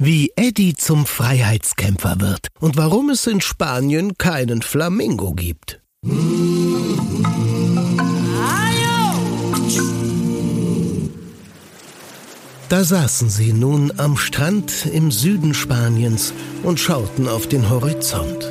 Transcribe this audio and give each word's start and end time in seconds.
Wie 0.00 0.30
Eddie 0.36 0.74
zum 0.74 1.06
Freiheitskämpfer 1.06 2.20
wird 2.20 2.46
und 2.60 2.76
warum 2.76 3.10
es 3.10 3.26
in 3.26 3.40
Spanien 3.40 4.16
keinen 4.16 4.62
Flamingo 4.62 5.32
gibt. 5.32 5.80
Da 12.68 12.84
saßen 12.84 13.28
sie 13.28 13.52
nun 13.52 13.92
am 13.96 14.16
Strand 14.16 14.86
im 14.86 15.10
Süden 15.10 15.52
Spaniens 15.52 16.32
und 16.62 16.78
schauten 16.78 17.26
auf 17.26 17.48
den 17.48 17.68
Horizont. 17.68 18.48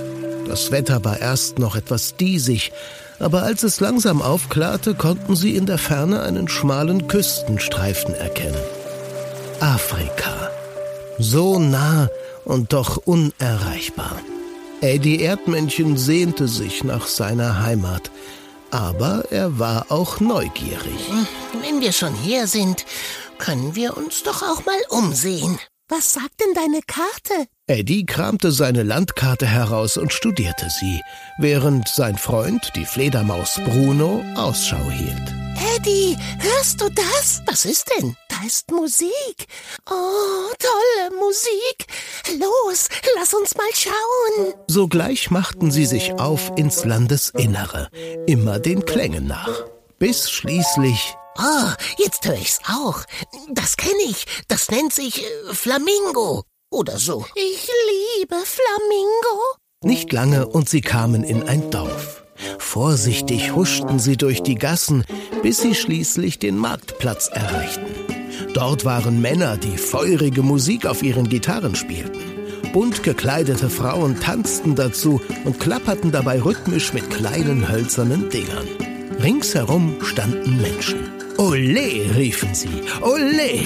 Das 0.49 0.71
Wetter 0.71 1.05
war 1.05 1.21
erst 1.21 1.59
noch 1.59 1.77
etwas 1.77 2.17
diesig, 2.17 2.73
aber 3.19 3.43
als 3.43 3.63
es 3.63 3.79
langsam 3.79 4.21
aufklarte, 4.21 4.95
konnten 4.95 5.37
sie 5.37 5.55
in 5.55 5.65
der 5.65 5.77
Ferne 5.77 6.23
einen 6.23 6.49
schmalen 6.49 7.07
Küstenstreifen 7.07 8.13
erkennen. 8.15 8.59
Afrika. 9.61 10.51
So 11.19 11.59
nah 11.59 12.09
und 12.45 12.73
doch 12.73 12.97
unerreichbar. 12.97 14.19
Eddie 14.81 15.21
Erdmännchen 15.21 15.97
sehnte 15.97 16.47
sich 16.47 16.83
nach 16.83 17.07
seiner 17.07 17.63
Heimat, 17.63 18.11
aber 18.69 19.25
er 19.31 19.57
war 19.57 19.87
auch 19.89 20.19
neugierig. 20.19 21.09
Wenn 21.61 21.81
wir 21.81 21.91
schon 21.91 22.13
hier 22.13 22.45
sind, 22.47 22.85
können 23.39 23.75
wir 23.75 23.97
uns 23.97 24.23
doch 24.23 24.43
auch 24.43 24.65
mal 24.65 24.79
umsehen. 24.89 25.59
Was 25.89 26.13
sagt 26.13 26.41
denn 26.41 26.53
deine 26.53 26.81
Karte? 26.85 27.49
Eddie 27.65 28.05
kramte 28.05 28.51
seine 28.51 28.83
Landkarte 28.83 29.45
heraus 29.45 29.97
und 29.97 30.11
studierte 30.11 30.69
sie, 30.69 31.01
während 31.39 31.87
sein 31.87 32.17
Freund, 32.17 32.71
die 32.75 32.85
Fledermaus 32.85 33.59
Bruno, 33.63 34.23
Ausschau 34.35 34.83
hielt. 34.89 35.33
Eddie, 35.75 36.17
hörst 36.39 36.81
du 36.81 36.89
das? 36.89 37.41
Was 37.45 37.65
ist 37.65 37.89
denn? 37.97 38.15
Da 38.37 38.45
ist 38.45 38.69
Musik. 38.71 39.47
Oh, 39.89 40.51
tolle 40.59 41.19
Musik. 41.19 41.87
Los, 42.39 42.87
lass 43.15 43.33
uns 43.33 43.55
mal 43.55 43.69
schauen. 43.73 44.53
Sogleich 44.67 45.31
machten 45.31 45.71
sie 45.71 45.85
sich 45.85 46.13
auf 46.19 46.51
ins 46.55 46.83
Landesinnere, 46.85 47.89
immer 48.27 48.59
den 48.59 48.85
Klängen 48.85 49.27
nach. 49.27 49.63
Bis 49.97 50.29
schließlich. 50.29 51.15
Oh, 51.39 51.71
jetzt 51.97 52.27
höre 52.27 52.35
ich's 52.35 52.59
auch. 52.67 53.03
Das 53.49 53.77
kenne 53.77 54.03
ich. 54.07 54.25
Das 54.47 54.69
nennt 54.69 54.93
sich 54.93 55.23
äh, 55.23 55.53
Flamingo. 55.53 56.43
Oder 56.69 56.97
so. 56.97 57.25
Ich 57.35 57.69
liebe 58.17 58.35
Flamingo. 58.35 59.55
Nicht 59.83 60.11
lange 60.11 60.47
und 60.47 60.69
sie 60.69 60.81
kamen 60.81 61.23
in 61.23 61.47
ein 61.47 61.71
Dorf. 61.71 62.23
Vorsichtig 62.59 63.55
huschten 63.55 63.99
sie 63.99 64.17
durch 64.17 64.43
die 64.43 64.55
Gassen, 64.55 65.05
bis 65.41 65.59
sie 65.61 65.73
schließlich 65.73 66.37
den 66.39 66.57
Marktplatz 66.57 67.29
erreichten. 67.29 68.06
Dort 68.53 68.85
waren 68.85 69.21
Männer, 69.21 69.57
die 69.57 69.77
feurige 69.77 70.41
Musik 70.41 70.85
auf 70.85 71.03
ihren 71.03 71.29
Gitarren 71.29 71.75
spielten. 71.75 72.19
Bunt 72.73 73.03
gekleidete 73.03 73.69
Frauen 73.69 74.19
tanzten 74.19 74.75
dazu 74.75 75.21
und 75.45 75.59
klapperten 75.59 76.11
dabei 76.11 76.41
rhythmisch 76.41 76.93
mit 76.93 77.09
kleinen 77.09 77.69
hölzernen 77.69 78.29
Dingern. 78.29 78.67
Ringsherum 79.21 79.95
standen 80.03 80.61
Menschen. 80.61 81.17
Ole, 81.37 82.15
riefen 82.15 82.55
sie, 82.55 82.81
ole, 83.01 83.61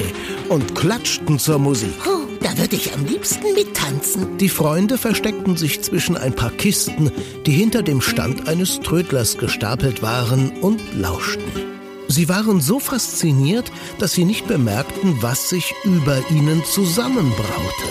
und 0.50 0.76
klatschten 0.76 1.40
zur 1.40 1.58
Musik. 1.58 1.94
Oh, 2.06 2.28
da 2.42 2.58
würde 2.58 2.76
ich 2.76 2.94
am 2.94 3.06
liebsten 3.06 3.54
mittanzen. 3.54 4.38
Die 4.38 4.50
Freunde 4.50 4.98
versteckten 4.98 5.56
sich 5.56 5.82
zwischen 5.82 6.18
ein 6.18 6.36
paar 6.36 6.52
Kisten, 6.52 7.12
die 7.46 7.52
hinter 7.52 7.82
dem 7.82 8.02
Stand 8.02 8.50
eines 8.50 8.82
Trödlers 8.82 9.38
gestapelt 9.38 10.02
waren, 10.02 10.52
und 10.62 10.82
lauschten. 11.00 11.81
Sie 12.12 12.28
waren 12.28 12.60
so 12.60 12.80
fasziniert, 12.80 13.72
dass 13.98 14.12
sie 14.12 14.26
nicht 14.26 14.46
bemerkten, 14.46 15.22
was 15.22 15.48
sich 15.48 15.74
über 15.86 16.22
ihnen 16.30 16.62
zusammenbraute. 16.66 17.88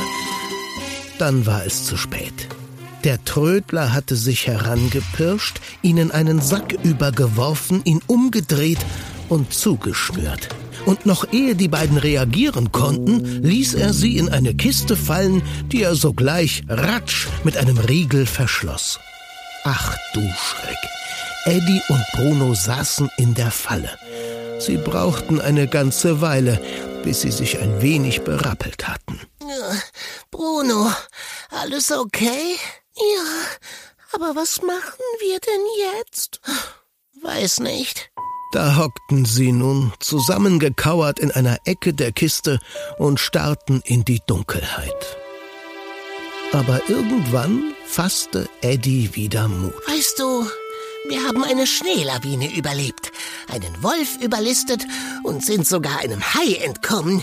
Dann 1.19 1.47
war 1.47 1.65
es 1.65 1.85
zu 1.85 1.97
spät. 1.97 2.49
Der 3.03 3.25
Trödler 3.25 3.95
hatte 3.95 4.17
sich 4.17 4.47
herangepirscht, 4.47 5.61
ihnen 5.81 6.11
einen 6.11 6.43
Sack 6.43 6.75
übergeworfen, 6.83 7.81
ihn 7.85 8.03
umgedreht 8.07 8.85
und 9.31 9.55
zugeschnürt. 9.55 10.51
Und 10.85 11.07
noch 11.07 11.33
ehe 11.33 11.55
die 11.55 11.69
beiden 11.69 11.97
reagieren 11.97 12.73
konnten, 12.73 13.43
ließ 13.43 13.73
er 13.73 13.95
sie 13.95 14.19
in 14.19 14.29
eine 14.29 14.55
Kiste 14.55 14.97
fallen, 14.97 15.41
die 15.73 15.83
er 15.83 15.95
sogleich 15.95 16.65
ratsch 16.69 17.27
mit 17.43 17.57
einem 17.57 17.79
Riegel 17.79 18.27
verschloss. 18.27 19.01
Ach 19.65 19.97
du 20.13 20.21
Schreck! 20.21 20.91
Eddie 21.47 21.81
und 21.89 22.05
Bruno 22.13 22.55
saßen 22.55 23.11
in 23.17 23.33
der 23.33 23.51
Falle. 23.51 23.89
Sie 24.61 24.77
brauchten 24.77 25.41
eine 25.41 25.67
ganze 25.69 26.21
Weile, 26.21 26.61
bis 27.03 27.23
sie 27.23 27.31
sich 27.33 27.59
ein 27.59 27.81
wenig 27.81 28.23
berappelt 28.23 28.87
hatten. 28.87 29.19
Bruno, 30.31 30.93
alles 31.51 31.91
okay? 31.91 32.57
Ja, 32.95 33.25
aber 34.13 34.37
was 34.37 34.61
machen 34.61 35.01
wir 35.21 35.41
denn 35.41 35.67
jetzt? 35.99 36.41
Weiß 37.23 37.61
nicht. 37.61 38.11
Da 38.53 38.77
hockten 38.77 39.25
sie 39.25 39.53
nun 39.53 39.93
zusammengekauert 40.01 41.21
in 41.21 41.31
einer 41.31 41.59
Ecke 41.65 41.95
der 41.95 42.13
Kiste 42.13 42.59
und 42.99 43.19
starrten 43.19 43.81
in 43.85 44.05
die 44.05 44.21
Dunkelheit. 44.27 45.17
Aber 46.53 46.83
irgendwann 46.89 47.75
fasste 47.87 48.49
Eddie 48.61 49.15
wieder 49.15 49.49
Mut. 49.49 49.73
Weißt 49.87 50.19
du, 50.19 50.47
wir 51.09 51.25
haben 51.25 51.43
eine 51.45 51.67
Schneelawine 51.67 52.55
überlebt, 52.55 53.13
einen 53.49 53.83
Wolf 53.83 54.19
überlistet 54.21 54.87
und 55.23 55.45
sind 55.45 55.67
sogar 55.67 56.01
einem 56.01 56.23
Hai 56.23 56.55
entkommen. 56.65 57.23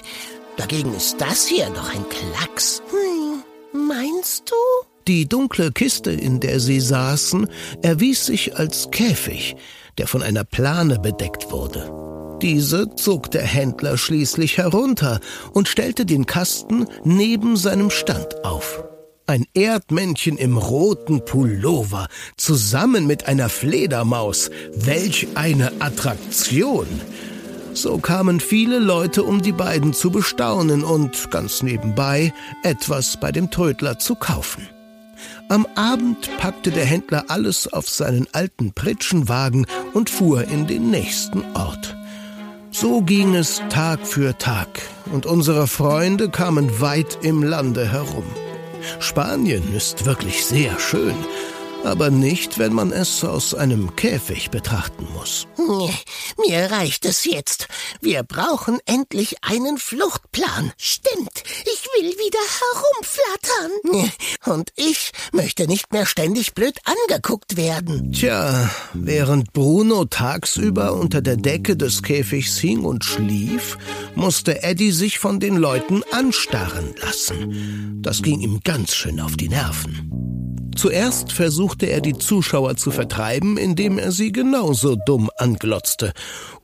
Dagegen 0.58 0.94
ist 0.96 1.18
das 1.20 1.46
hier 1.46 1.70
doch 1.70 1.94
ein 1.94 2.06
Klacks. 2.10 2.82
Hm, 2.90 3.88
meinst 3.88 4.50
du? 4.50 4.88
Die 5.08 5.28
dunkle 5.28 5.72
Kiste, 5.72 6.12
in 6.12 6.40
der 6.40 6.60
sie 6.60 6.82
saßen, 6.82 7.48
erwies 7.82 8.26
sich 8.26 8.58
als 8.58 8.90
Käfig, 8.92 9.56
der 9.98 10.08
von 10.08 10.22
einer 10.22 10.44
Plane 10.44 11.00
bedeckt 11.00 11.52
wurde. 11.52 12.38
Diese 12.42 12.94
zog 12.96 13.32
der 13.32 13.44
Händler 13.44 13.98
schließlich 13.98 14.58
herunter 14.58 15.20
und 15.54 15.68
stellte 15.68 16.06
den 16.06 16.26
Kasten 16.26 16.88
neben 17.04 17.56
seinem 17.58 17.90
Stand 17.90 18.44
auf. 18.44 18.84
Ein 19.30 19.46
Erdmännchen 19.54 20.38
im 20.38 20.58
roten 20.58 21.26
Pullover 21.26 22.08
zusammen 22.38 23.08
mit 23.08 23.28
einer 23.28 23.50
Fledermaus. 23.50 24.50
Welch 24.74 25.28
eine 25.36 25.74
Attraktion! 25.82 26.88
So 27.74 27.98
kamen 27.98 28.40
viele 28.40 28.80
Leute, 28.80 29.24
um 29.24 29.42
die 29.42 29.52
beiden 29.52 29.92
zu 29.92 30.12
bestaunen 30.12 30.86
und 30.86 31.30
ganz 31.30 31.62
nebenbei 31.62 32.34
etwas 32.64 33.20
bei 33.20 33.34
dem 33.34 33.52
Trödler 33.52 34.00
zu 34.00 34.16
kaufen. 34.16 34.66
Am 35.50 35.68
Abend 35.76 36.30
packte 36.38 36.72
der 36.72 36.86
Händler 36.86 37.26
alles 37.28 37.72
auf 37.74 37.90
seinen 37.90 38.28
alten 38.32 38.72
Pritschenwagen 38.72 39.68
und 39.94 40.10
fuhr 40.10 40.46
in 40.46 40.68
den 40.68 40.90
nächsten 40.90 41.44
Ort. 41.54 41.98
So 42.72 43.02
ging 43.02 43.36
es 43.36 43.62
Tag 43.68 44.08
für 44.08 44.38
Tag, 44.38 44.70
und 45.12 45.26
unsere 45.26 45.68
Freunde 45.68 46.30
kamen 46.30 46.80
weit 46.80 47.20
im 47.24 47.44
Lande 47.44 47.92
herum. 47.92 48.24
Spanien 49.00 49.74
ist 49.76 50.06
wirklich 50.06 50.46
sehr 50.46 50.80
schön, 50.80 51.16
aber 51.88 52.10
nicht, 52.10 52.60
wenn 52.60 52.74
man 52.74 52.92
es 52.92 53.24
aus 53.24 53.54
einem 53.54 53.96
Käfig 53.96 54.52
betrachten 54.52 55.08
muss. 55.14 55.48
Mir 56.38 56.70
reicht 56.70 57.06
es 57.06 57.24
jetzt. 57.26 57.68
Wir 58.02 58.24
brauchen 58.24 58.80
endlich 58.86 59.38
einen 59.42 59.78
Fluchtplan. 59.78 60.74
Stimmt, 60.78 61.44
ich 61.62 61.88
will 61.96 62.12
wieder 62.12 62.40
herumflattern. 62.62 64.12
Und 64.46 64.72
ich 64.76 65.12
möchte 65.32 65.68
nicht 65.68 65.94
mehr 65.94 66.06
ständig 66.06 66.54
blöd 66.54 66.78
angeguckt 66.84 67.56
werden. 67.56 68.12
Tja, 68.12 68.70
während 68.94 69.54
Bruno 69.54 70.06
tagsüber 70.06 70.94
unter 70.94 71.22
der 71.22 71.38
Decke 71.38 71.78
des 71.78 72.04
Käfigs 72.04 72.58
hing 72.58 72.84
und 72.84 73.06
schlief, 73.06 73.78
musste 74.16 74.62
Eddie 74.62 74.92
sich 74.92 75.20
von 75.20 75.40
den 75.40 75.56
Leuten 75.56 76.04
anstarren 76.12 76.94
lassen. 77.02 78.02
Das 78.02 78.22
ging 78.22 78.42
ihm 78.42 78.60
ganz 78.64 78.94
schön 78.94 79.20
auf 79.22 79.38
die 79.38 79.50
Nerven. 79.50 80.37
Zuerst 80.78 81.32
versuchte 81.32 81.88
er 81.88 82.02
die 82.02 82.18
Zuschauer 82.18 82.78
zu 82.78 82.92
vertreiben, 82.92 83.58
indem 83.58 83.98
er 83.98 84.12
sie 84.12 84.32
genauso 84.32 84.96
dumm 84.96 85.30
anglotzte, 85.38 86.14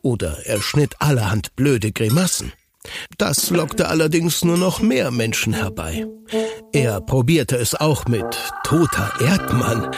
oder 0.02 0.38
er 0.46 0.62
schnitt 0.62 0.96
allerhand 1.00 1.56
blöde 1.56 1.92
Grimassen. 1.92 2.54
Das 3.18 3.50
lockte 3.50 3.88
allerdings 3.88 4.44
nur 4.44 4.58
noch 4.58 4.82
mehr 4.82 5.10
Menschen 5.10 5.54
herbei. 5.54 6.06
Er 6.74 7.02
probierte 7.02 7.56
es 7.58 7.76
auch 7.76 8.06
mit 8.06 8.26
toter 8.64 9.14
Erdmann, 9.20 9.90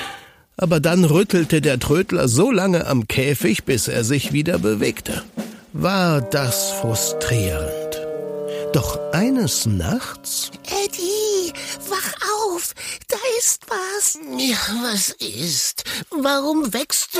aber 0.56 0.80
dann 0.80 1.04
rüttelte 1.04 1.60
der 1.60 1.80
Trödler 1.80 2.28
so 2.28 2.52
lange 2.52 2.88
am 2.88 3.08
Käfig, 3.08 3.66
bis 3.66 3.88
er 3.88 4.04
sich 4.04 4.32
wieder 4.32 4.60
bewegte. 4.60 5.24
War 5.74 6.22
das 6.22 6.72
frustrierend. 6.72 8.02
Doch 8.72 9.00
eines 9.12 9.66
Nachts. 9.66 10.52
Eddie, 10.66 11.25
wach 11.90 12.14
auf! 12.52 12.74
Da 13.08 13.18
ist 13.40 13.66
was! 13.68 14.18
Ja, 14.38 14.58
was 14.84 15.10
ist? 15.10 15.84
Warum 16.12 16.74
wächst 16.74 17.16
du? 17.16 17.20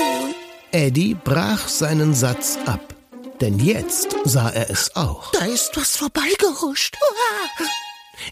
Eddie 0.72 1.14
brach 1.14 1.68
seinen 1.68 2.14
Satz 2.14 2.58
ab. 2.66 2.94
Denn 3.40 3.58
jetzt 3.58 4.16
sah 4.24 4.48
er 4.50 4.70
es 4.70 4.96
auch. 4.96 5.30
Da 5.32 5.44
ist 5.44 5.76
was 5.76 5.96
vorbeigehuscht. 5.96 6.96
Uah. 7.00 7.66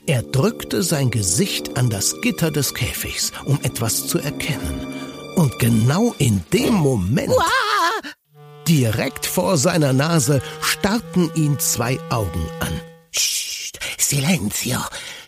Er 0.07 0.23
drückte 0.23 0.83
sein 0.83 1.11
Gesicht 1.11 1.77
an 1.77 1.91
das 1.91 2.21
Gitter 2.23 2.51
des 2.51 2.75
Käfigs, 2.75 3.33
um 3.45 3.59
etwas 3.63 4.07
zu 4.07 4.19
erkennen. 4.19 4.95
Und 5.37 5.59
genau 5.59 6.15
in 6.19 6.43
dem 6.53 6.75
Moment, 6.75 7.31
Uah! 7.31 8.13
direkt 8.67 9.27
vor 9.27 9.59
seiner 9.59 9.93
Nase, 9.93 10.41
starrten 10.63 11.31
ihn 11.35 11.59
zwei 11.59 11.99
Augen 12.11 12.49
an. 12.61 12.81
Psst, 13.13 13.79
Silenzio. 13.99 14.79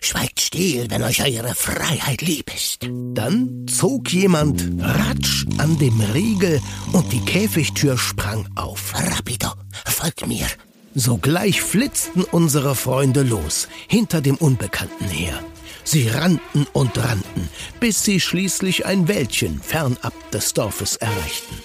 Schweigt 0.06 0.40
still, 0.40 0.88
wenn 0.88 1.02
euch 1.02 1.20
eure 1.24 1.56
Freiheit 1.56 2.22
lieb 2.22 2.54
ist. 2.54 2.88
Dann 3.14 3.66
zog 3.66 4.12
jemand 4.12 4.64
ratsch 4.78 5.46
an 5.58 5.76
dem 5.80 6.00
Riegel 6.00 6.60
und 6.92 7.12
die 7.12 7.24
Käfigtür 7.24 7.98
sprang 7.98 8.46
auf. 8.54 8.94
Rapido, 8.94 9.48
folgt 9.84 10.24
mir. 10.28 10.46
Sogleich 10.94 11.60
flitzten 11.60 12.22
unsere 12.22 12.76
Freunde 12.76 13.24
los, 13.24 13.66
hinter 13.88 14.20
dem 14.20 14.36
Unbekannten 14.36 15.08
her. 15.08 15.40
Sie 15.82 16.06
rannten 16.06 16.68
und 16.72 16.96
rannten, 16.96 17.48
bis 17.80 18.04
sie 18.04 18.20
schließlich 18.20 18.86
ein 18.86 19.08
Wäldchen 19.08 19.60
fernab 19.60 20.14
des 20.30 20.54
Dorfes 20.54 20.94
erreichten. 20.94 21.56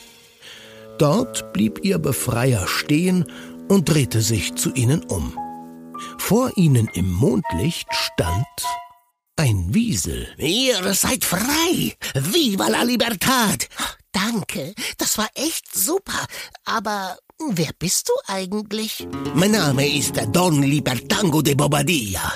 Dort 0.98 1.54
blieb 1.54 1.82
ihr 1.84 2.00
Befreier 2.00 2.68
stehen 2.68 3.26
und 3.68 3.88
drehte 3.88 4.22
sich 4.22 4.56
zu 4.56 4.74
ihnen 4.74 5.04
um. 5.04 5.38
Vor 6.31 6.50
ihnen 6.56 6.88
im 6.94 7.12
Mondlicht 7.12 7.89
stand 7.92 8.57
ein 9.36 9.74
Wiesel. 9.74 10.30
Ihr 10.38 10.94
seid 10.94 11.25
frei. 11.25 11.94
Viva 12.16 12.69
la 12.69 12.83
Libertad. 12.83 13.68
Danke, 14.13 14.74
das 14.98 15.18
war 15.18 15.28
echt 15.36 15.66
super. 15.75 16.25
Aber 16.63 17.18
wer 17.50 17.72
bist 17.78 18.07
du 18.07 18.13
eigentlich? 18.28 19.06
Mein 19.33 19.51
Name 19.51 19.86
ist 19.86 20.13
Don 20.31 20.63
Libertango 20.63 21.42
de 21.42 21.54
Bobadilla. 21.54 22.31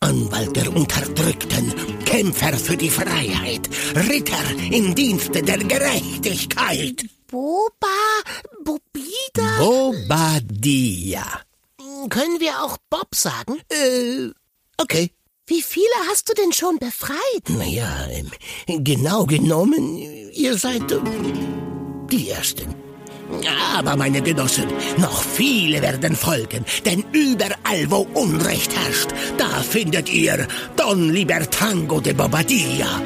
Anwalt 0.00 0.56
der 0.56 0.74
Unterdrückten, 0.74 1.72
Kämpfer 2.04 2.54
für 2.54 2.76
die 2.76 2.90
Freiheit, 2.90 3.70
Ritter 3.94 4.44
im 4.72 4.92
Dienste 4.92 5.40
der 5.40 5.58
Gerechtigkeit. 5.58 7.06
Boba, 7.28 7.96
Bobida. 8.64 9.58
Bobadilla. 9.60 11.46
Können 12.08 12.40
wir 12.40 12.62
auch 12.62 12.76
Bob 12.90 13.14
sagen? 13.14 13.60
Äh, 13.68 14.30
okay. 14.78 15.10
Wie 15.48 15.62
viele 15.62 15.94
hast 16.08 16.28
du 16.28 16.34
denn 16.34 16.52
schon 16.52 16.78
befreit? 16.78 17.48
Naja, 17.48 18.08
ähm, 18.10 18.30
genau 18.84 19.26
genommen, 19.26 19.96
ihr 20.32 20.58
seid 20.58 20.90
äh, 20.90 20.98
die 22.10 22.30
Ersten. 22.30 22.74
Aber, 23.74 23.96
meine 23.96 24.22
Genossen, 24.22 24.66
noch 24.98 25.22
viele 25.22 25.82
werden 25.82 26.16
folgen, 26.16 26.64
denn 26.84 27.04
überall, 27.12 27.90
wo 27.90 28.06
Unrecht 28.14 28.74
herrscht, 28.76 29.10
da 29.38 29.48
findet 29.62 30.12
ihr 30.12 30.48
Don 30.76 31.10
Libertango 31.10 32.00
de 32.00 32.12
Bobadilla. 32.12 33.02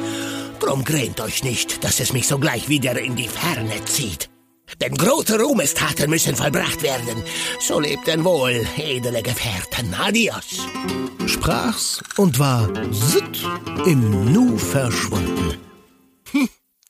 Drum 0.59 0.83
grämt 0.83 1.21
euch 1.21 1.43
nicht, 1.43 1.83
dass 1.83 1.99
es 1.99 2.13
mich 2.13 2.27
sogleich 2.27 2.69
wieder 2.69 2.99
in 2.99 3.15
die 3.15 3.27
Ferne 3.27 3.83
zieht. 3.85 4.30
Denn 4.79 4.95
große 4.95 5.39
Ruhmestaten 5.39 6.09
müssen 6.09 6.35
vollbracht 6.35 6.81
werden. 6.83 7.23
So 7.59 7.79
lebt 7.79 8.07
denn 8.07 8.23
wohl, 8.23 8.65
edle 8.77 9.21
Gefährten. 9.21 9.93
Adios. 9.93 10.67
Sprach's 11.25 12.01
und 12.17 12.39
war 12.39 12.69
sitt 12.91 13.43
im 13.85 14.31
Nu 14.31 14.57
verschwunden. 14.57 15.57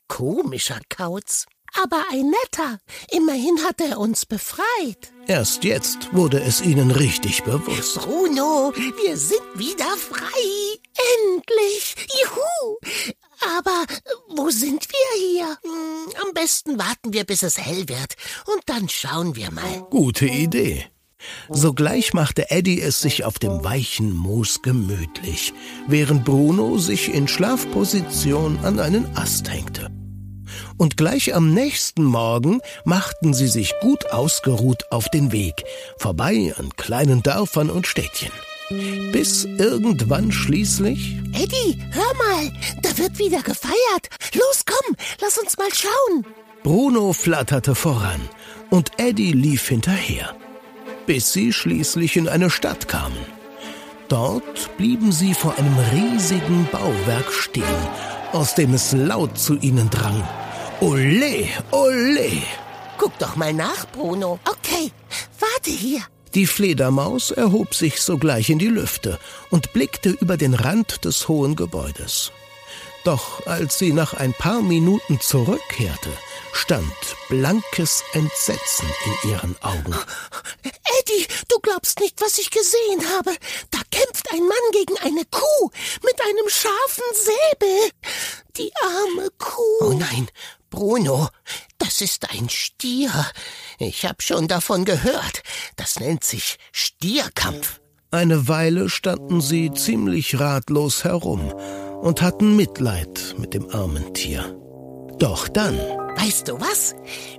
Komischer 0.08 0.80
Kauz. 0.90 1.46
Aber 1.82 2.04
ein 2.12 2.30
netter. 2.30 2.80
Immerhin 3.12 3.64
hat 3.64 3.80
er 3.80 3.98
uns 3.98 4.26
befreit. 4.26 5.14
Erst 5.28 5.64
jetzt 5.64 6.14
wurde 6.14 6.42
es 6.42 6.62
ihnen 6.62 6.92
richtig 6.92 7.44
bewusst. 7.44 7.96
Bruno, 7.96 8.74
wir 8.76 9.18
sind 9.18 9.42
wieder 9.56 9.96
frei. 9.96 10.80
Endlich. 11.32 11.96
Juhu. 12.22 12.78
Aber 13.58 13.86
wo 14.30 14.50
sind 14.50 14.88
wir 14.90 15.20
hier? 15.20 15.58
Hm, 15.64 16.28
Am 16.28 16.34
besten 16.34 16.78
warten 16.78 17.14
wir, 17.14 17.24
bis 17.24 17.44
es 17.44 17.58
hell 17.58 17.88
wird. 17.90 18.16
Und 18.46 18.62
dann 18.68 18.90
schauen 18.90 19.36
wir 19.36 19.52
mal. 19.52 19.82
Gute 19.90 20.26
Idee. 20.26 20.86
Sogleich 21.50 22.14
machte 22.14 22.50
Eddie 22.50 22.82
es 22.82 23.00
sich 23.00 23.26
auf 23.26 23.38
dem 23.38 23.64
weichen 23.64 24.16
Moos 24.16 24.62
gemütlich, 24.62 25.54
während 25.88 26.26
Bruno 26.26 26.78
sich 26.78 27.14
in 27.14 27.28
Schlafposition 27.28 28.60
an 28.64 28.80
einen 28.80 29.16
Ast 29.16 29.52
hängte. 29.52 29.92
Und 30.78 30.98
gleich 30.98 31.34
am 31.36 31.54
nächsten 31.54 32.04
Morgen 32.04 32.60
machten 32.86 33.34
sie 33.34 33.48
sich 33.48 33.74
gut 33.82 34.12
ausgeruht 34.12 34.92
auf 34.92 35.10
den 35.10 35.32
Weg, 35.32 35.64
vorbei 35.98 36.54
an 36.58 36.76
kleinen 36.76 37.22
Dörfern 37.24 37.70
und 37.70 37.88
Städtchen. 37.88 38.32
Bis 39.12 39.46
irgendwann 39.46 40.32
schließlich 40.32 41.18
Eddie, 41.34 41.82
hör 41.92 42.14
mal. 42.18 42.52
Da 42.82 42.98
wird 42.98 43.18
wieder 43.18 43.42
gefeiert. 43.42 44.10
Los, 44.34 44.64
komm. 44.66 44.96
Lass 45.22 45.38
uns 45.38 45.58
mal 45.58 45.70
schauen. 45.74 46.26
Bruno 46.64 47.14
flatterte 47.14 47.74
voran 47.74 48.22
und 48.70 48.92
Eddie 48.98 49.32
lief 49.32 49.68
hinterher, 49.68 50.36
bis 51.08 51.34
sie 51.34 51.52
schließlich 51.52 52.18
in 52.18 52.28
eine 52.28 52.50
Stadt 52.50 52.88
kamen. 52.88 53.26
Dort 54.10 54.76
blieben 54.78 55.12
sie 55.12 55.34
vor 55.34 55.58
einem 55.58 55.78
riesigen 55.94 56.68
Bauwerk 56.72 57.32
stehen, 57.32 57.64
aus 58.34 58.56
dem 58.56 58.74
es 58.74 58.92
laut 58.92 59.38
zu 59.38 59.56
ihnen 59.56 59.90
drang. 59.90 60.28
Ole, 60.82 61.48
ole! 61.72 62.44
Guck 62.98 63.18
doch 63.18 63.36
mal 63.36 63.54
nach, 63.54 63.88
Bruno. 63.92 64.40
Okay, 64.46 64.92
warte 65.40 65.72
hier. 65.72 66.02
Die 66.34 66.48
Fledermaus 66.48 67.32
erhob 67.32 67.76
sich 67.76 68.02
sogleich 68.02 68.50
in 68.50 68.60
die 68.60 68.68
Lüfte 68.68 69.20
und 69.50 69.74
blickte 69.74 70.12
über 70.12 70.38
den 70.38 70.54
Rand 70.54 71.04
des 71.04 71.28
hohen 71.28 71.56
Gebäudes. 71.58 72.32
Doch 73.04 73.46
als 73.48 73.80
sie 73.80 73.92
nach 73.92 74.14
ein 74.14 74.34
paar 74.34 74.62
Minuten 74.62 75.20
zurückkehrte, 75.20 76.10
stand 76.54 76.94
blankes 77.30 78.04
Entsetzen 78.14 78.88
in 79.06 79.32
ihren 79.32 79.56
Augen. 79.62 79.96
Eddie, 81.00 81.28
du 81.50 81.60
glaubst 81.62 82.00
nicht, 82.00 82.22
was 82.22 82.38
ich 82.38 82.52
gesehen 82.52 83.02
habe. 83.18 83.32
Da 83.72 83.80
kämpft 83.90 84.32
ein 84.32 84.42
Mann 84.42 84.72
gegen 84.72 84.98
eine 85.00 85.26
Kuh 85.26 85.70
mit 86.04 86.22
einem 86.22 86.48
scharfen 86.48 87.04
Säbel. 87.14 87.92
Die 88.58 88.72
arme 88.82 89.30
Kuh. 89.38 89.62
Oh 89.82 89.94
nein, 89.94 90.28
Bruno, 90.70 91.28
das 91.82 92.02
ist 92.02 92.32
ein 92.32 92.50
Stier. 92.50 93.12
Ich 93.80 94.06
hab 94.06 94.22
schon 94.22 94.48
davon 94.48 94.86
gehört. 94.86 95.44
Das 95.76 96.00
nennt 96.00 96.24
sich 96.24 96.58
Stierkampf. 96.72 97.82
Eine 98.12 98.48
Weile 98.48 98.90
standen 98.90 99.42
sie 99.42 99.72
ziemlich 99.74 100.40
ratlos 100.40 101.04
herum 101.04 101.52
und 102.02 102.22
hatten 102.22 102.56
Mitleid 102.56 103.36
mit 103.38 103.54
dem 103.54 103.70
armen 103.70 104.14
Tier. 104.14 104.56
Doch 105.18 105.48
dann, 105.48 105.78
Weißt 106.18 106.50
du 106.50 106.60
was? 106.60 106.94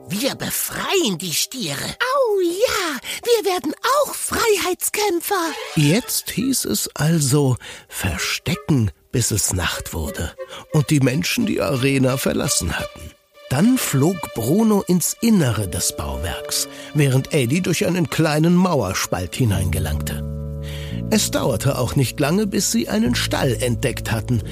Wir 0.08 0.34
befreien 0.34 1.18
die 1.18 1.34
Stiere. 1.34 1.76
Au 1.76 2.40
ja, 2.40 2.98
wir 3.22 3.50
werden 3.50 3.74
auch 4.02 4.14
Freiheitskämpfer. 4.14 5.52
jetzt 5.76 6.30
hieß 6.30 6.64
es 6.64 6.88
also 6.94 7.56
verstecken, 7.88 8.90
bis 9.12 9.30
es 9.30 9.52
Nacht 9.52 9.92
wurde 9.92 10.34
und 10.72 10.90
die 10.90 11.00
Menschen 11.00 11.46
die 11.46 11.60
Arena 11.60 12.16
verlassen 12.16 12.76
hatten. 12.78 13.12
Dann 13.52 13.76
flog 13.76 14.16
Bruno 14.32 14.82
ins 14.86 15.14
Innere 15.20 15.68
des 15.68 15.94
Bauwerks, 15.94 16.70
während 16.94 17.34
Eddie 17.34 17.60
durch 17.60 17.84
einen 17.84 18.08
kleinen 18.08 18.54
Mauerspalt 18.54 19.36
hineingelangte. 19.36 20.24
Es 21.10 21.30
dauerte 21.30 21.76
auch 21.76 21.94
nicht 21.94 22.18
lange, 22.18 22.46
bis 22.46 22.72
sie 22.72 22.88
einen 22.88 23.14
Stall 23.14 23.58
entdeckt 23.60 24.10
hatten. 24.10 24.42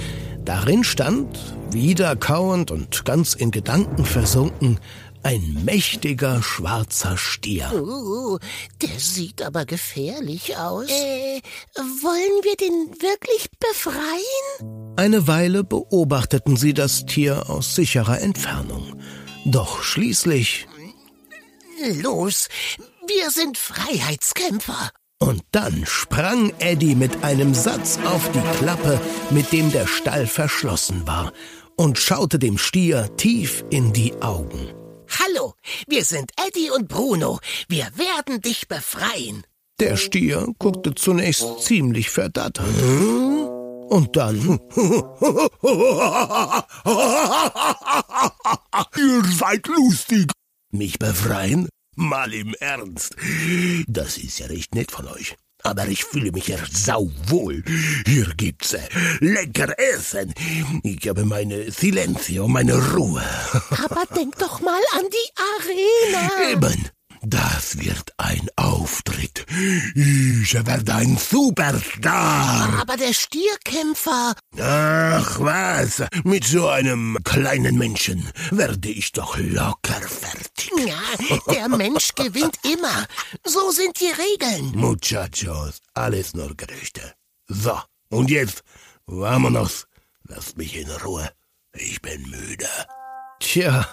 Darin 0.44 0.84
stand, 0.84 1.38
wieder 1.70 2.14
kauend 2.14 2.70
und 2.70 3.06
ganz 3.06 3.32
in 3.32 3.50
Gedanken 3.50 4.04
versunken, 4.04 4.78
ein 5.22 5.64
mächtiger 5.64 6.42
schwarzer 6.42 7.16
Stier. 7.16 7.72
Uh, 7.72 8.38
der 8.82 8.98
sieht 8.98 9.40
aber 9.40 9.64
gefährlich 9.64 10.58
aus. 10.58 10.90
Äh, 10.90 11.40
wollen 11.74 12.44
wir 12.44 12.56
den 12.56 13.00
wirklich 13.00 13.48
befreien? 13.58 14.79
Eine 15.00 15.26
Weile 15.26 15.64
beobachteten 15.64 16.58
sie 16.58 16.74
das 16.74 17.06
Tier 17.06 17.48
aus 17.48 17.74
sicherer 17.74 18.20
Entfernung. 18.20 19.00
Doch 19.46 19.82
schließlich 19.82 20.68
Los, 22.02 22.48
wir 23.08 23.30
sind 23.30 23.56
Freiheitskämpfer. 23.56 24.90
Und 25.18 25.40
dann 25.52 25.86
sprang 25.86 26.52
Eddie 26.58 26.94
mit 26.94 27.24
einem 27.24 27.54
Satz 27.54 27.98
auf 28.04 28.30
die 28.32 28.58
Klappe, 28.58 29.00
mit 29.30 29.50
dem 29.52 29.72
der 29.72 29.86
Stall 29.86 30.26
verschlossen 30.26 31.06
war, 31.06 31.32
und 31.78 31.96
schaute 31.98 32.38
dem 32.38 32.58
Stier 32.58 33.08
tief 33.16 33.64
in 33.70 33.94
die 33.94 34.12
Augen. 34.20 34.68
Hallo, 35.08 35.54
wir 35.88 36.04
sind 36.04 36.30
Eddie 36.46 36.70
und 36.76 36.88
Bruno. 36.88 37.38
Wir 37.68 37.86
werden 37.96 38.42
dich 38.42 38.68
befreien. 38.68 39.44
Der 39.80 39.96
Stier 39.96 40.46
guckte 40.58 40.94
zunächst 40.94 41.62
ziemlich 41.62 42.10
verdattert. 42.10 42.68
Und 43.90 44.16
dann, 44.16 44.38
Ihr 48.96 49.24
seid 49.24 49.66
lustig. 49.66 50.30
Mich 50.70 50.96
befreien? 51.00 51.68
Mal 51.96 52.32
im 52.32 52.54
Ernst. 52.60 53.16
Das 53.88 54.16
ist 54.16 54.38
ja 54.38 54.46
recht 54.46 54.76
nett 54.76 54.92
von 54.92 55.08
euch. 55.08 55.34
Aber 55.64 55.88
ich 55.88 56.04
fühle 56.04 56.30
mich 56.30 56.46
hier 56.46 56.64
sauwohl. 56.72 57.64
Hier 58.06 58.32
gibt's 58.36 58.74
äh, 58.74 58.88
lecker 59.18 59.76
Essen. 59.76 60.32
Ich 60.84 61.08
habe 61.08 61.24
meine 61.24 61.72
Silencio, 61.72 62.46
meine 62.46 62.74
Ruhe. 62.94 63.24
Aber 63.72 64.06
denk 64.14 64.38
doch 64.38 64.60
mal 64.60 64.80
an 64.92 65.04
die 65.10 65.30
Arena. 65.58 66.52
Eben. 66.52 66.90
Das 67.22 67.78
wird 67.78 68.14
ein 68.16 68.48
Auftritt. 68.56 69.44
Ich 69.94 70.54
werde 70.54 70.94
ein 70.94 71.18
Superstar. 71.18 72.80
Aber 72.80 72.96
der 72.96 73.12
Stierkämpfer. 73.12 74.34
Ach 74.58 75.38
was, 75.38 76.02
mit 76.24 76.44
so 76.44 76.68
einem 76.68 77.18
kleinen 77.22 77.76
Menschen 77.76 78.26
werde 78.50 78.88
ich 78.88 79.12
doch 79.12 79.36
locker 79.36 80.00
fertig. 80.00 80.70
Ja, 80.86 81.42
der 81.52 81.68
Mensch 81.68 82.14
gewinnt 82.14 82.56
immer. 82.64 83.06
So 83.44 83.70
sind 83.70 84.00
die 84.00 84.12
Regeln. 84.12 84.72
Muchachos, 84.74 85.80
alles 85.92 86.32
nur 86.32 86.56
Gerüchte. 86.56 87.14
So, 87.48 87.78
und 88.08 88.30
jetzt, 88.30 88.62
vamonos. 89.06 89.86
Lasst 90.24 90.56
mich 90.56 90.76
in 90.76 90.90
Ruhe. 90.90 91.30
Ich 91.74 92.00
bin 92.00 92.22
müde. 92.30 92.68
Tja, 93.40 93.86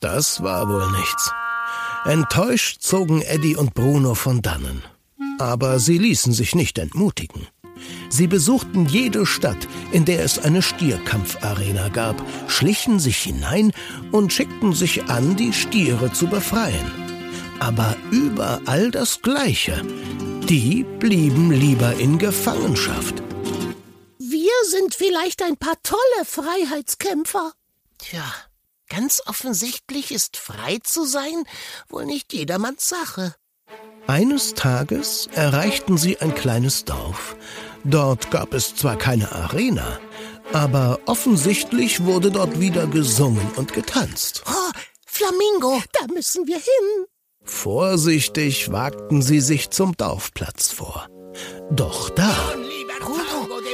das 0.00 0.42
war 0.42 0.68
wohl 0.68 0.90
nichts. 0.92 1.30
Enttäuscht 2.04 2.80
zogen 2.80 3.20
Eddie 3.22 3.56
und 3.56 3.74
Bruno 3.74 4.14
von 4.14 4.42
dannen. 4.42 4.82
Aber 5.38 5.78
sie 5.78 5.98
ließen 5.98 6.32
sich 6.32 6.54
nicht 6.54 6.78
entmutigen. 6.78 7.46
Sie 8.08 8.26
besuchten 8.26 8.86
jede 8.86 9.26
Stadt, 9.26 9.68
in 9.92 10.04
der 10.04 10.24
es 10.24 10.38
eine 10.38 10.62
Stierkampfarena 10.62 11.88
gab, 11.88 12.22
schlichen 12.48 12.98
sich 12.98 13.18
hinein 13.18 13.72
und 14.12 14.32
schickten 14.32 14.72
sich 14.72 15.04
an, 15.04 15.36
die 15.36 15.52
Stiere 15.52 16.12
zu 16.12 16.26
befreien. 16.26 16.90
Aber 17.58 17.96
überall 18.10 18.90
das 18.90 19.22
Gleiche. 19.22 19.82
Die 20.48 20.84
blieben 20.98 21.50
lieber 21.50 21.94
in 21.94 22.18
Gefangenschaft. 22.18 23.22
Wir 24.18 24.52
sind 24.68 24.94
vielleicht 24.94 25.42
ein 25.42 25.56
paar 25.56 25.76
tolle 25.82 26.24
Freiheitskämpfer. 26.24 27.52
Tja, 27.98 28.24
Ganz 28.90 29.22
offensichtlich 29.26 30.10
ist 30.10 30.36
frei 30.36 30.78
zu 30.82 31.06
sein 31.06 31.44
wohl 31.88 32.04
nicht 32.04 32.32
jedermanns 32.32 32.88
Sache. 32.88 33.34
Eines 34.06 34.54
Tages 34.54 35.28
erreichten 35.32 35.96
sie 35.96 36.18
ein 36.20 36.34
kleines 36.34 36.84
Dorf. 36.84 37.36
Dort 37.84 38.30
gab 38.32 38.52
es 38.52 38.74
zwar 38.74 38.96
keine 38.96 39.30
Arena, 39.30 40.00
aber 40.52 40.98
offensichtlich 41.06 42.04
wurde 42.04 42.32
dort 42.32 42.58
wieder 42.58 42.88
gesungen 42.88 43.52
und 43.56 43.72
getanzt. 43.72 44.42
Oh, 44.48 44.72
Flamingo, 45.06 45.80
da 45.92 46.12
müssen 46.12 46.46
wir 46.48 46.56
hin. 46.56 47.06
Vorsichtig 47.44 48.72
wagten 48.72 49.22
sie 49.22 49.40
sich 49.40 49.70
zum 49.70 49.96
Dorfplatz 49.96 50.72
vor. 50.72 51.06
Doch 51.70 52.10
da 52.10 52.54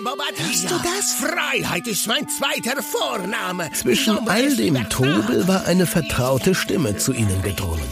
Hörst 0.05 0.71
du 0.71 0.75
das? 0.83 1.15
Freiheit 1.15 1.87
ist 1.87 2.07
mein 2.07 2.29
zweiter 2.29 2.83
Vorname. 2.83 3.71
Zwischen 3.73 4.29
all 4.29 4.55
dem 4.55 4.89
Trubel 4.89 5.49
war 5.49 5.65
eine 5.65 5.87
vertraute 5.87 6.55
Stimme 6.55 6.97
zu 6.97 7.13
ihnen 7.13 7.41
gedrungen. 7.43 7.83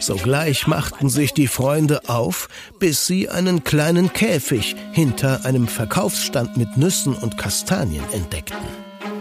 Sogleich 0.00 0.66
machten 0.66 1.08
sich 1.08 1.32
die 1.32 1.46
Freunde 1.46 2.08
auf, 2.08 2.48
bis 2.78 3.06
sie 3.06 3.28
einen 3.28 3.62
kleinen 3.64 4.12
Käfig 4.12 4.74
hinter 4.92 5.44
einem 5.44 5.68
Verkaufsstand 5.68 6.56
mit 6.56 6.76
Nüssen 6.76 7.14
und 7.14 7.36
Kastanien 7.38 8.04
entdeckten. 8.12 8.58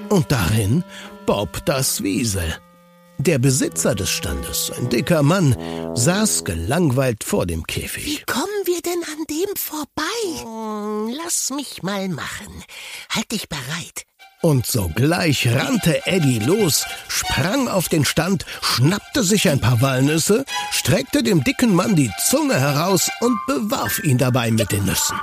Und 0.09 0.31
darin 0.31 0.83
Bob 1.25 1.63
das 1.65 2.01
Wiesel. 2.01 2.55
Der 3.21 3.37
Besitzer 3.37 3.95
des 3.95 4.09
Standes, 4.09 4.71
ein 4.77 4.87
dicker 4.87 5.23
Mann, 5.23 5.57
saß 5.93 6.45
gelangweilt 6.45 7.25
vor 7.25 7.45
dem 7.45 7.67
Käfig. 7.67 8.05
Wie 8.05 8.23
kommen 8.23 8.47
wir 8.63 8.81
denn 8.81 9.03
an 9.03 9.25
dem 9.29 9.55
vorbei? 9.57 10.01
Hm, 10.41 11.13
lass 11.21 11.49
mich 11.49 11.83
mal 11.83 12.07
machen. 12.07 12.63
Halt 13.09 13.29
dich 13.33 13.49
bereit. 13.49 14.05
Und 14.41 14.65
sogleich 14.65 15.53
rannte 15.53 16.07
Eddie 16.07 16.39
los, 16.39 16.85
sprang 17.09 17.67
auf 17.67 17.89
den 17.89 18.05
Stand, 18.05 18.45
schnappte 18.61 19.21
sich 19.21 19.49
ein 19.49 19.59
paar 19.59 19.81
Walnüsse, 19.81 20.45
streckte 20.71 21.21
dem 21.21 21.43
dicken 21.43 21.75
Mann 21.75 21.97
die 21.97 22.11
Zunge 22.29 22.57
heraus 22.57 23.11
und 23.19 23.37
bewarf 23.47 24.01
ihn 24.01 24.17
dabei 24.17 24.49
mit 24.49 24.71
den 24.71 24.85
Nüssen. 24.85 25.19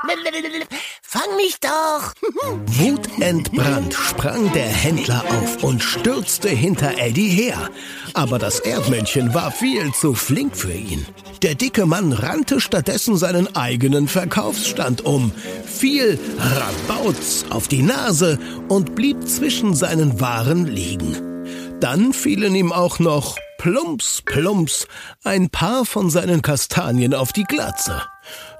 Fang 1.09 1.37
mich 1.37 1.61
doch! 1.61 2.13
Wutentbrannt 2.67 3.95
sprang 3.95 4.53
der 4.53 4.67
Händler 4.67 5.23
auf 5.29 5.63
und 5.63 5.81
stürzte 5.81 6.49
hinter 6.49 6.99
Eddie 6.99 7.29
her. 7.29 7.71
Aber 8.13 8.41
das 8.41 8.59
Erdmännchen 8.59 9.33
war 9.33 9.53
viel 9.53 9.95
zu 9.95 10.15
flink 10.15 10.57
für 10.57 10.73
ihn. 10.73 11.07
Der 11.43 11.55
dicke 11.55 11.87
Mann 11.87 12.13
rannte 12.13 12.61
stattdessen 12.61 13.17
seinen 13.17 13.55
eigenen 13.55 14.09
Verkaufsstand 14.09 15.05
um, 15.05 15.31
fiel 15.65 16.19
Rabauz 16.39 17.45
auf 17.51 17.69
die 17.69 17.83
Nase 17.83 18.41
und 18.67 18.97
blieb 18.97 19.29
zwischen 19.29 19.77
seinen 19.77 20.21
Waren 20.21 20.67
liegen. 20.67 21.79
Dann 21.79 22.15
fielen 22.15 22.57
ihm 22.57 22.73
auch 22.73 22.99
noch 22.99 23.37
plumps, 23.59 24.23
plumps 24.25 24.89
ein 25.23 25.51
paar 25.51 25.85
von 25.85 26.11
seinen 26.11 26.43
Kastanien 26.43 27.15
auf 27.15 27.33
die 27.33 27.45
Glatze. 27.45 28.03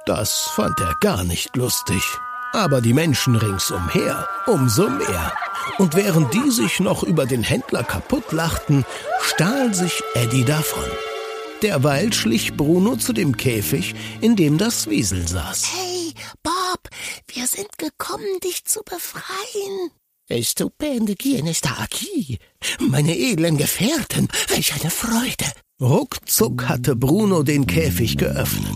Das 0.05 0.43
fand 0.55 0.79
er 0.79 0.95
gar 1.01 1.25
nicht 1.25 1.57
lustig 1.57 2.03
aber 2.57 2.81
die 2.81 2.95
Menschen 2.95 3.37
ringsumher 3.37 4.29
umso 4.47 4.89
mehr. 4.89 5.33
Und 5.79 5.95
während 5.95 6.33
die 6.33 6.51
sich 6.51 6.81
noch 6.81 7.03
über 7.03 7.27
den 7.27 7.43
Händler 7.43 7.85
kaputt 7.85 8.33
lachten, 8.33 8.85
stahl 9.21 9.75
sich 9.75 10.03
Eddie 10.15 10.45
davon. 10.45 10.85
Derweil 11.63 12.13
schlich 12.13 12.57
Bruno 12.57 12.97
zu 12.97 13.13
dem 13.13 13.37
Käfig, 13.37 13.95
in 14.21 14.37
dem 14.37 14.59
das 14.59 14.89
Wiesel 14.89 15.27
saß. 15.27 15.67
Hey, 15.75 16.13
Bob, 16.43 16.89
wir 17.29 17.47
sind 17.47 17.79
gekommen, 17.79 18.41
dich 18.43 18.65
zu 18.65 18.81
befreien. 18.83 19.91
Estupende 20.29 21.15
quien 21.15 21.47
está 21.47 21.79
aquí. 21.79 22.39
Meine 22.81 23.17
edlen 23.17 23.59
Gefährten, 23.59 24.29
welch 24.49 24.75
eine 24.75 24.91
Freude. 24.91 25.47
Ruckzuck 25.81 26.69
hatte 26.69 26.97
Bruno 26.97 27.43
den 27.45 27.67
Käfig 27.67 28.17
geöffnet. 28.17 28.75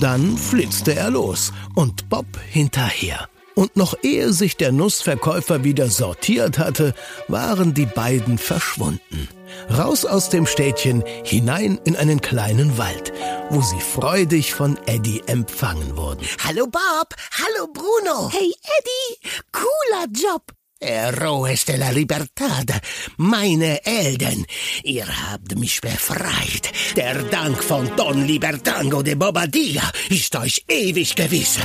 Dann 0.00 0.38
flitzte 0.38 0.94
er 0.96 1.10
los 1.10 1.52
und 1.74 2.08
Bob 2.08 2.26
hinterher. 2.48 3.28
Und 3.54 3.76
noch 3.76 3.94
ehe 4.02 4.32
sich 4.32 4.56
der 4.56 4.72
Nussverkäufer 4.72 5.62
wieder 5.62 5.90
sortiert 5.90 6.58
hatte, 6.58 6.94
waren 7.28 7.74
die 7.74 7.84
beiden 7.84 8.38
verschwunden. 8.38 9.28
Raus 9.68 10.06
aus 10.06 10.30
dem 10.30 10.46
Städtchen, 10.46 11.04
hinein 11.24 11.78
in 11.84 11.96
einen 11.96 12.22
kleinen 12.22 12.78
Wald, 12.78 13.12
wo 13.50 13.60
sie 13.60 13.80
freudig 13.80 14.54
von 14.54 14.78
Eddie 14.86 15.22
empfangen 15.26 15.94
wurden. 15.98 16.26
Hallo 16.46 16.66
Bob, 16.66 17.14
hallo 17.32 17.66
Bruno. 17.70 18.30
Hey 18.32 18.54
Eddie, 18.78 19.28
cooler 19.52 20.06
Job. 20.14 20.59
Eroes 20.80 21.66
de 21.66 21.76
la 21.76 21.90
Libertad, 21.90 22.80
meine 23.18 23.84
Elden, 23.84 24.46
ihr 24.82 25.06
habt 25.06 25.58
mich 25.58 25.82
befreit. 25.82 26.72
Der 26.96 27.22
Dank 27.24 27.62
von 27.62 27.90
Don 27.96 28.26
Libertango 28.26 29.02
de 29.02 29.14
Bobadilla 29.14 29.82
ist 30.08 30.34
euch 30.36 30.64
ewig 30.68 31.14
gewiss. 31.16 31.58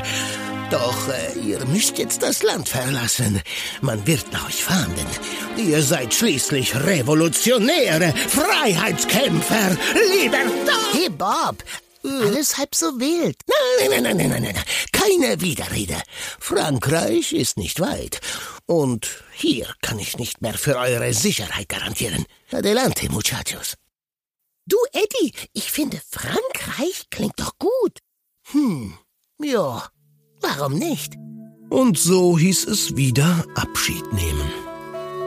Doch 0.69 1.07
äh, 1.07 1.39
ihr 1.47 1.65
müsst 1.67 1.97
jetzt 1.97 2.23
das 2.23 2.43
Land 2.43 2.67
verlassen. 2.67 3.41
Man 3.81 4.05
wird 4.05 4.25
euch 4.47 4.63
fahnden. 4.63 5.07
Ihr 5.57 5.81
seid 5.81 6.13
schließlich 6.13 6.75
Revolutionäre, 6.75 8.13
Freiheitskämpfer, 8.27 9.77
Libertad. 10.21 10.93
Hey 10.93 11.09
Bob, 11.09 11.63
alles 12.05 12.57
halb 12.57 12.75
so 12.75 12.99
wild. 12.99 13.37
Nein, 13.47 13.89
nein, 13.89 14.03
nein, 14.03 14.17
nein, 14.17 14.41
nein, 14.43 14.53
nein, 14.55 14.63
keine 14.91 15.41
Widerrede. 15.41 16.01
Frankreich 16.39 17.33
ist 17.33 17.57
nicht 17.57 17.79
weit. 17.79 18.19
Und 18.65 19.23
hier 19.33 19.73
kann 19.81 19.99
ich 19.99 20.17
nicht 20.17 20.41
mehr 20.41 20.55
für 20.55 20.77
eure 20.77 21.13
Sicherheit 21.13 21.69
garantieren. 21.69 22.25
Adelante, 22.51 23.11
muchachos. 23.11 23.75
Du, 24.65 24.77
Eddie, 24.93 25.33
ich 25.53 25.71
finde 25.71 26.01
Frankreich 26.09 27.07
klingt 27.11 27.39
doch 27.39 27.57
gut. 27.59 27.99
Hm, 28.51 28.97
ja, 29.41 29.87
warum 30.41 30.73
nicht? 30.73 31.13
Und 31.69 31.97
so 31.97 32.37
hieß 32.37 32.65
es 32.67 32.95
wieder 32.95 33.45
Abschied 33.55 34.11
nehmen. 34.13 34.51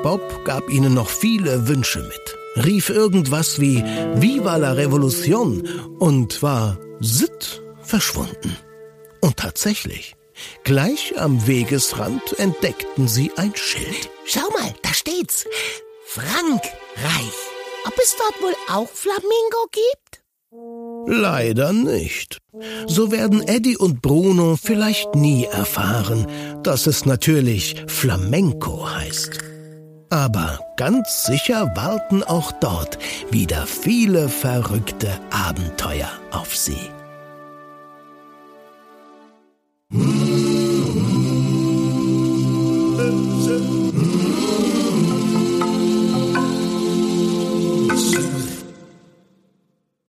Bob 0.03 0.45
gab 0.45 0.69
ihnen 0.71 0.95
noch 0.95 1.11
viele 1.11 1.69
Wünsche 1.69 2.01
mit 2.01 2.38
rief 2.57 2.91
irgendwas 2.91 3.61
wie 3.61 3.83
Viva 4.15 4.57
la 4.57 4.73
Revolution 4.73 5.67
und 5.99 6.43
war 6.43 6.79
sitt 7.01 7.63
verschwunden. 7.83 8.57
Und 9.21 9.37
tatsächlich, 9.37 10.15
gleich 10.65 11.15
am 11.19 11.47
Wegesrand 11.47 12.39
entdeckten 12.39 13.09
sie 13.09 13.33
ein 13.37 13.53
Schild. 13.55 14.11
Schau 14.25 14.49
mal, 14.51 14.75
da 14.83 14.93
steht's. 14.93 15.45
Frankreich. 16.07 16.73
Ob 17.87 17.95
es 18.03 18.17
dort 18.17 18.43
wohl 18.43 18.55
auch 18.69 18.89
Flamingo 18.89 19.67
gibt? 19.71 20.23
Leider 21.07 21.73
nicht. 21.73 22.39
So 22.87 23.13
werden 23.13 23.47
Eddie 23.47 23.77
und 23.77 24.03
Bruno 24.03 24.57
vielleicht 24.57 25.15
nie 25.15 25.45
erfahren, 25.45 26.27
dass 26.63 26.87
es 26.87 27.05
natürlich 27.05 27.85
Flamenco 27.87 28.91
heißt. 28.91 29.39
Aber 30.11 30.61
ganz 30.77 31.27
sicher 31.27 31.71
warten 31.77 32.23
auch 32.23 32.51
dort 32.53 32.99
wieder 33.31 33.67
viele 33.67 34.29
verrückte 34.29 35.21
Abenteuer 35.31 36.11
auf 36.31 36.57
sie. 36.57 36.91